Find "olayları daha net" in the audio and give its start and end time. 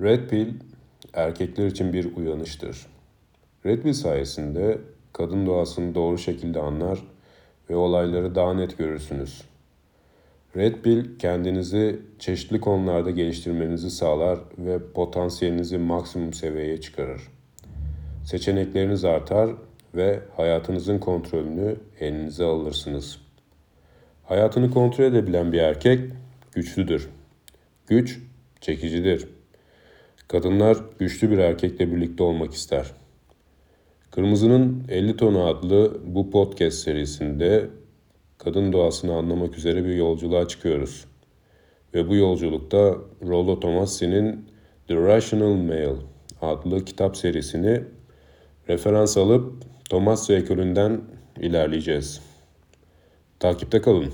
7.76-8.78